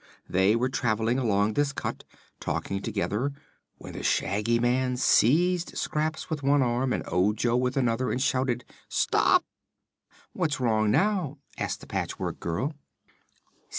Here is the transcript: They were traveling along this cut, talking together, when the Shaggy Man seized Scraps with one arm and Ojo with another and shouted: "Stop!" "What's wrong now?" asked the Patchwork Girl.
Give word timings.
They 0.27 0.55
were 0.55 0.67
traveling 0.67 1.19
along 1.19 1.53
this 1.53 1.71
cut, 1.73 2.05
talking 2.39 2.81
together, 2.81 3.33
when 3.77 3.93
the 3.93 4.01
Shaggy 4.01 4.57
Man 4.57 4.97
seized 4.97 5.77
Scraps 5.77 6.27
with 6.27 6.41
one 6.41 6.63
arm 6.63 6.91
and 6.91 7.03
Ojo 7.05 7.55
with 7.55 7.77
another 7.77 8.11
and 8.11 8.19
shouted: 8.19 8.65
"Stop!" 8.89 9.45
"What's 10.33 10.59
wrong 10.59 10.89
now?" 10.89 11.37
asked 11.55 11.81
the 11.81 11.85
Patchwork 11.87 12.39
Girl. 12.39 12.73